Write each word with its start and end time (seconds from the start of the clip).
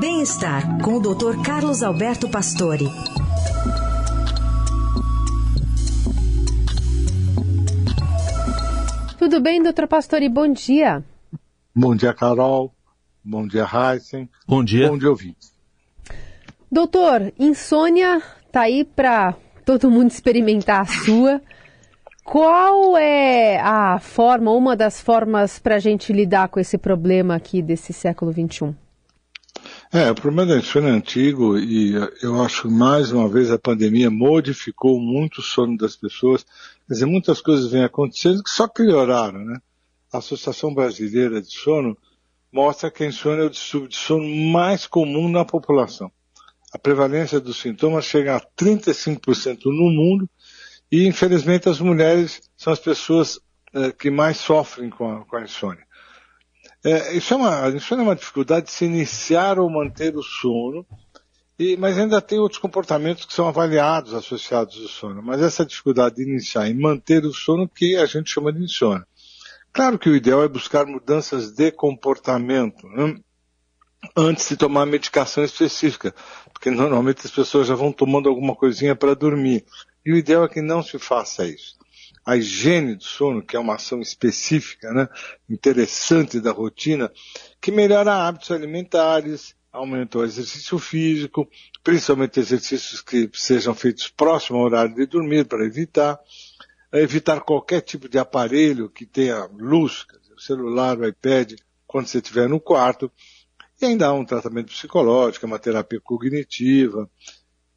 Bem-estar 0.00 0.82
com 0.82 0.94
o 0.94 1.00
Dr. 1.00 1.42
Carlos 1.44 1.82
Alberto 1.82 2.26
Pastore. 2.26 2.86
Tudo 9.18 9.42
bem, 9.42 9.62
doutor 9.62 9.86
Pastore? 9.86 10.26
Bom 10.30 10.50
dia. 10.50 11.04
Bom 11.76 11.94
dia, 11.94 12.14
Carol. 12.14 12.72
Bom 13.22 13.46
dia, 13.46 13.66
Heisen. 13.66 14.26
Bom 14.48 14.64
dia. 14.64 14.88
Bom 14.88 14.96
dia, 14.96 15.10
ouvintes. 15.10 15.52
Doutor, 16.72 17.30
insônia 17.38 18.22
tá 18.50 18.62
aí 18.62 18.84
para 18.86 19.34
todo 19.66 19.90
mundo 19.90 20.10
experimentar 20.10 20.80
a 20.80 20.86
sua. 20.86 21.42
Qual 22.24 22.96
é 22.96 23.60
a 23.60 23.98
forma, 23.98 24.50
uma 24.50 24.74
das 24.74 24.98
formas 24.98 25.58
para 25.58 25.74
a 25.74 25.78
gente 25.78 26.10
lidar 26.10 26.48
com 26.48 26.58
esse 26.58 26.78
problema 26.78 27.34
aqui 27.34 27.60
desse 27.60 27.92
século 27.92 28.32
XXI? 28.32 28.74
É, 29.92 30.08
o 30.08 30.14
problema 30.14 30.46
da 30.46 30.60
insônia 30.60 30.90
é 30.90 30.92
antigo 30.92 31.58
e 31.58 31.94
eu 32.22 32.40
acho 32.40 32.62
que 32.62 32.68
mais 32.68 33.10
uma 33.10 33.28
vez 33.28 33.50
a 33.50 33.58
pandemia 33.58 34.08
modificou 34.08 35.00
muito 35.00 35.38
o 35.38 35.42
sono 35.42 35.76
das 35.76 35.96
pessoas. 35.96 36.44
Quer 36.86 36.94
dizer, 36.94 37.06
muitas 37.06 37.40
coisas 37.40 37.72
vêm 37.72 37.82
acontecendo 37.82 38.40
que 38.40 38.50
só 38.50 38.68
pioraram, 38.68 39.44
né? 39.44 39.58
A 40.12 40.18
Associação 40.18 40.72
Brasileira 40.72 41.42
de 41.42 41.50
Sono 41.50 41.98
mostra 42.52 42.88
que 42.88 43.02
a 43.02 43.06
insônia 43.08 43.42
é 43.42 43.46
o 43.46 43.50
distúrbio 43.50 43.88
de 43.88 43.96
sono 43.96 44.28
mais 44.52 44.86
comum 44.86 45.28
na 45.28 45.44
população. 45.44 46.08
A 46.72 46.78
prevalência 46.78 47.40
dos 47.40 47.60
sintomas 47.60 48.04
chega 48.04 48.36
a 48.36 48.40
35% 48.40 49.64
no 49.64 49.90
mundo 49.90 50.30
e, 50.90 51.04
infelizmente, 51.04 51.68
as 51.68 51.80
mulheres 51.80 52.40
são 52.56 52.72
as 52.72 52.78
pessoas 52.78 53.40
é, 53.74 53.90
que 53.90 54.08
mais 54.08 54.36
sofrem 54.36 54.88
com 54.88 55.10
a, 55.10 55.24
com 55.24 55.36
a 55.36 55.42
insônia. 55.42 55.84
É, 56.82 57.14
isso 57.14 57.34
é 57.34 57.36
uma, 57.36 57.68
insônia 57.70 58.02
é 58.02 58.06
uma 58.06 58.16
dificuldade 58.16 58.66
de 58.66 58.72
se 58.72 58.86
iniciar 58.86 59.58
ou 59.58 59.68
manter 59.68 60.16
o 60.16 60.22
sono, 60.22 60.86
e, 61.58 61.76
mas 61.76 61.98
ainda 61.98 62.22
tem 62.22 62.38
outros 62.38 62.60
comportamentos 62.60 63.26
que 63.26 63.34
são 63.34 63.46
avaliados 63.46 64.14
associados 64.14 64.80
ao 64.80 64.88
sono. 64.88 65.22
Mas 65.22 65.42
essa 65.42 65.66
dificuldade 65.66 66.16
de 66.16 66.22
iniciar 66.22 66.68
e 66.68 66.74
manter 66.74 67.24
o 67.24 67.34
sono 67.34 67.68
que 67.68 67.96
a 67.96 68.06
gente 68.06 68.30
chama 68.30 68.50
de 68.50 68.62
insônia. 68.62 69.06
Claro 69.72 69.98
que 69.98 70.08
o 70.08 70.16
ideal 70.16 70.42
é 70.42 70.48
buscar 70.48 70.86
mudanças 70.86 71.52
de 71.52 71.70
comportamento 71.70 72.88
né? 72.88 73.20
antes 74.16 74.48
de 74.48 74.56
tomar 74.56 74.86
medicação 74.86 75.44
específica, 75.44 76.14
porque 76.52 76.70
normalmente 76.70 77.26
as 77.26 77.30
pessoas 77.30 77.66
já 77.66 77.74
vão 77.74 77.92
tomando 77.92 78.28
alguma 78.28 78.56
coisinha 78.56 78.96
para 78.96 79.14
dormir. 79.14 79.64
E 80.04 80.12
o 80.12 80.16
ideal 80.16 80.44
é 80.44 80.48
que 80.48 80.62
não 80.62 80.82
se 80.82 80.98
faça 80.98 81.46
isso. 81.46 81.78
A 82.30 82.36
higiene 82.36 82.94
do 82.94 83.02
sono, 83.02 83.42
que 83.42 83.56
é 83.56 83.58
uma 83.58 83.74
ação 83.74 84.00
específica, 84.00 84.92
né, 84.92 85.08
interessante 85.48 86.40
da 86.40 86.52
rotina, 86.52 87.10
que 87.60 87.72
melhora 87.72 88.14
hábitos 88.14 88.52
alimentares, 88.52 89.56
aumenta 89.72 90.18
o 90.18 90.24
exercício 90.24 90.78
físico, 90.78 91.48
principalmente 91.82 92.38
exercícios 92.38 93.00
que 93.00 93.28
sejam 93.34 93.74
feitos 93.74 94.08
próximo 94.08 94.58
ao 94.58 94.66
horário 94.66 94.94
de 94.94 95.06
dormir, 95.06 95.44
para 95.44 95.64
evitar 95.64 96.20
evitar 96.92 97.40
qualquer 97.40 97.80
tipo 97.80 98.08
de 98.08 98.16
aparelho 98.16 98.88
que 98.88 99.04
tenha 99.04 99.48
luz, 99.58 100.06
celular, 100.38 100.98
o 101.00 101.06
iPad, 101.08 101.54
quando 101.84 102.06
você 102.06 102.18
estiver 102.18 102.48
no 102.48 102.60
quarto. 102.60 103.10
E 103.82 103.86
ainda 103.86 104.06
há 104.06 104.12
um 104.12 104.24
tratamento 104.24 104.72
psicológico, 104.72 105.46
uma 105.46 105.58
terapia 105.58 106.00
cognitiva, 106.00 107.10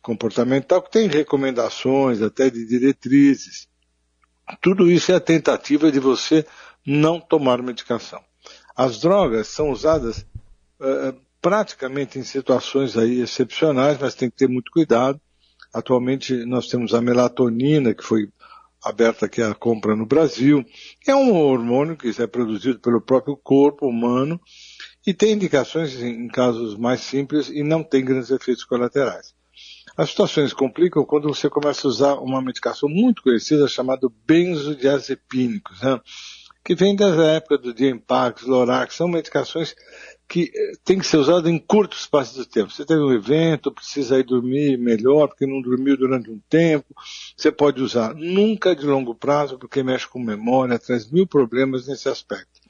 comportamental, 0.00 0.80
que 0.80 0.90
tem 0.90 1.06
recomendações, 1.06 2.22
até 2.22 2.48
de 2.48 2.64
diretrizes. 2.66 3.68
Tudo 4.60 4.90
isso 4.90 5.12
é 5.12 5.16
a 5.16 5.20
tentativa 5.20 5.90
de 5.90 6.00
você 6.00 6.46
não 6.86 7.20
tomar 7.20 7.62
medicação. 7.62 8.20
As 8.76 9.00
drogas 9.00 9.48
são 9.48 9.70
usadas 9.70 10.24
uh, 10.80 11.14
praticamente 11.40 12.18
em 12.18 12.22
situações 12.22 12.96
aí 12.96 13.20
excepcionais, 13.20 13.98
mas 13.98 14.14
tem 14.14 14.30
que 14.30 14.36
ter 14.36 14.48
muito 14.48 14.70
cuidado. 14.70 15.20
Atualmente 15.72 16.44
nós 16.46 16.68
temos 16.68 16.94
a 16.94 17.00
melatonina, 17.00 17.94
que 17.94 18.02
foi 18.02 18.28
aberta 18.82 19.26
aqui 19.26 19.42
a 19.42 19.54
compra 19.54 19.94
no 19.94 20.06
Brasil. 20.06 20.64
É 21.06 21.14
um 21.14 21.34
hormônio 21.34 21.96
que 21.96 22.10
é 22.20 22.26
produzido 22.26 22.78
pelo 22.78 23.00
próprio 23.00 23.36
corpo 23.36 23.86
humano 23.86 24.40
e 25.06 25.12
tem 25.12 25.32
indicações 25.32 26.00
em 26.02 26.28
casos 26.28 26.76
mais 26.76 27.00
simples 27.00 27.48
e 27.48 27.62
não 27.62 27.82
tem 27.82 28.04
grandes 28.04 28.30
efeitos 28.30 28.64
colaterais. 28.64 29.34
As 29.98 30.10
situações 30.10 30.52
complicam 30.52 31.04
quando 31.04 31.26
você 31.26 31.50
começa 31.50 31.84
a 31.84 31.90
usar 31.90 32.14
uma 32.20 32.40
medicação 32.40 32.88
muito 32.88 33.20
conhecida 33.20 33.66
chamada 33.66 34.08
benzodiazepínicos, 34.24 35.82
né? 35.82 36.00
que 36.64 36.72
vem 36.76 36.94
da 36.94 37.08
época 37.32 37.58
do 37.58 37.74
Diempax, 37.74 38.42
Lorax, 38.42 38.94
são 38.94 39.08
medicações 39.08 39.74
que 40.28 40.52
eh, 40.54 40.72
tem 40.84 41.00
que 41.00 41.06
ser 41.06 41.16
usado 41.16 41.48
em 41.48 41.58
curto 41.58 41.96
espaço 41.96 42.38
de 42.38 42.46
tempo. 42.46 42.70
Você 42.70 42.84
teve 42.84 43.00
um 43.00 43.10
evento, 43.10 43.72
precisa 43.72 44.20
ir 44.20 44.22
dormir 44.22 44.78
melhor, 44.78 45.26
porque 45.26 45.46
não 45.46 45.60
dormiu 45.60 45.96
durante 45.96 46.30
um 46.30 46.38
tempo, 46.48 46.94
você 47.36 47.50
pode 47.50 47.82
usar. 47.82 48.14
Nunca 48.14 48.76
de 48.76 48.86
longo 48.86 49.16
prazo, 49.16 49.58
porque 49.58 49.82
mexe 49.82 50.06
com 50.06 50.20
memória, 50.20 50.78
traz 50.78 51.10
mil 51.10 51.26
problemas 51.26 51.88
nesse 51.88 52.08
aspecto. 52.08 52.60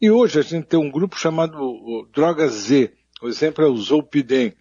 E 0.00 0.10
hoje 0.10 0.38
a 0.38 0.42
gente 0.42 0.66
tem 0.66 0.80
um 0.80 0.90
grupo 0.90 1.18
chamado 1.18 2.08
Droga 2.14 2.48
Z. 2.48 2.90
O 3.20 3.28
exemplo 3.28 3.62
é 3.62 3.68
o 3.68 3.76
Zolpidem 3.76 4.54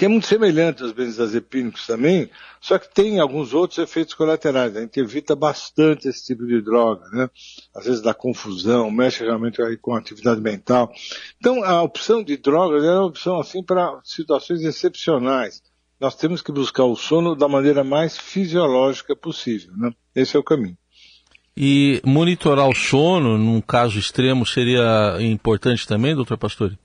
que 0.00 0.06
é 0.06 0.08
muito 0.08 0.26
semelhante 0.26 0.82
aos 0.82 0.92
benzodiazepínicos 0.92 1.86
também, 1.86 2.30
só 2.58 2.78
que 2.78 2.88
tem 2.88 3.20
alguns 3.20 3.52
outros 3.52 3.78
efeitos 3.78 4.14
colaterais. 4.14 4.74
A 4.74 4.80
gente 4.80 4.98
evita 4.98 5.36
bastante 5.36 6.08
esse 6.08 6.24
tipo 6.24 6.46
de 6.46 6.62
droga, 6.62 7.06
né? 7.12 7.28
Às 7.76 7.84
vezes 7.84 8.00
dá 8.00 8.14
confusão, 8.14 8.90
mexe 8.90 9.22
realmente 9.22 9.60
aí 9.60 9.76
com 9.76 9.94
a 9.94 9.98
atividade 9.98 10.40
mental. 10.40 10.90
Então, 11.36 11.62
a 11.62 11.82
opção 11.82 12.22
de 12.22 12.38
drogas 12.38 12.82
é 12.82 12.90
uma 12.90 13.04
opção 13.04 13.38
assim 13.38 13.62
para 13.62 14.00
situações 14.02 14.62
excepcionais. 14.62 15.62
Nós 16.00 16.14
temos 16.14 16.40
que 16.40 16.50
buscar 16.50 16.84
o 16.84 16.96
sono 16.96 17.36
da 17.36 17.46
maneira 17.46 17.84
mais 17.84 18.16
fisiológica 18.16 19.14
possível, 19.14 19.76
né? 19.76 19.92
Esse 20.16 20.34
é 20.34 20.40
o 20.40 20.42
caminho. 20.42 20.78
E 21.54 22.00
monitorar 22.06 22.70
o 22.70 22.74
sono, 22.74 23.36
num 23.36 23.60
caso 23.60 23.98
extremo, 23.98 24.46
seria 24.46 25.18
importante 25.20 25.86
também, 25.86 26.16
doutor 26.16 26.38
Pastore? 26.38 26.78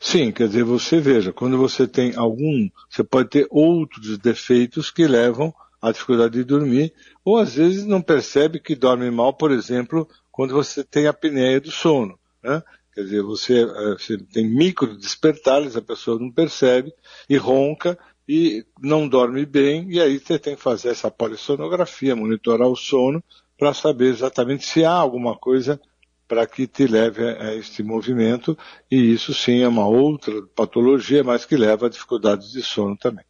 Sim, 0.00 0.30
quer 0.30 0.46
dizer, 0.48 0.64
você 0.64 1.00
veja, 1.00 1.32
quando 1.32 1.58
você 1.58 1.86
tem 1.86 2.14
algum, 2.16 2.68
você 2.88 3.02
pode 3.02 3.30
ter 3.30 3.46
outros 3.50 4.16
defeitos 4.18 4.90
que 4.90 5.06
levam 5.06 5.52
à 5.82 5.90
dificuldade 5.90 6.34
de 6.34 6.44
dormir, 6.44 6.92
ou 7.24 7.36
às 7.36 7.54
vezes 7.54 7.84
não 7.84 8.00
percebe 8.00 8.60
que 8.60 8.74
dorme 8.74 9.10
mal, 9.10 9.34
por 9.34 9.50
exemplo, 9.50 10.08
quando 10.30 10.54
você 10.54 10.84
tem 10.84 11.06
a 11.06 11.10
apneia 11.10 11.60
do 11.60 11.70
sono, 11.70 12.18
né? 12.42 12.62
Quer 12.94 13.02
dizer, 13.02 13.22
você, 13.22 13.62
eh, 13.62 13.96
você 13.98 14.18
tem 14.18 14.48
micro 14.48 14.96
despertares, 14.96 15.76
a 15.76 15.82
pessoa 15.82 16.18
não 16.18 16.30
percebe, 16.32 16.92
e 17.28 17.36
ronca, 17.36 17.98
e 18.28 18.64
não 18.80 19.08
dorme 19.08 19.46
bem, 19.46 19.90
e 19.90 20.00
aí 20.00 20.18
você 20.18 20.38
tem 20.38 20.56
que 20.56 20.62
fazer 20.62 20.90
essa 20.90 21.10
polissonografia, 21.10 22.16
monitorar 22.16 22.68
o 22.68 22.76
sono, 22.76 23.22
para 23.56 23.74
saber 23.74 24.08
exatamente 24.08 24.64
se 24.64 24.84
há 24.84 24.92
alguma 24.92 25.36
coisa 25.36 25.80
para 26.28 26.46
que 26.46 26.66
te 26.66 26.86
leve 26.86 27.26
a 27.26 27.54
este 27.54 27.82
movimento, 27.82 28.56
e 28.90 28.96
isso 28.96 29.32
sim 29.32 29.62
é 29.62 29.68
uma 29.68 29.88
outra 29.88 30.42
patologia, 30.54 31.24
mas 31.24 31.46
que 31.46 31.56
leva 31.56 31.86
a 31.86 31.90
dificuldades 31.90 32.52
de 32.52 32.62
sono 32.62 32.96
também. 32.96 33.24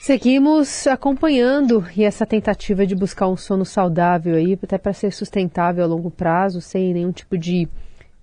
Seguimos 0.00 0.86
acompanhando 0.86 1.86
e 1.94 2.04
essa 2.04 2.24
tentativa 2.24 2.86
de 2.86 2.94
buscar 2.94 3.28
um 3.28 3.36
sono 3.36 3.66
saudável 3.66 4.34
aí, 4.34 4.58
até 4.60 4.78
para 4.78 4.94
ser 4.94 5.12
sustentável 5.12 5.84
a 5.84 5.86
longo 5.86 6.10
prazo, 6.10 6.60
sem 6.60 6.94
nenhum 6.94 7.12
tipo 7.12 7.36
de 7.36 7.68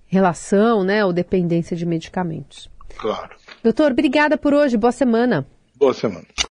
relação, 0.07 0.83
né, 0.83 1.05
ou 1.05 1.13
dependência 1.13 1.77
de 1.77 1.85
medicamentos. 1.85 2.67
Claro. 2.97 3.35
Doutor, 3.63 3.91
obrigada 3.91 4.37
por 4.37 4.53
hoje. 4.55 4.75
Boa 4.75 4.91
semana. 4.91 5.45
Boa 5.75 5.93
semana. 5.93 6.25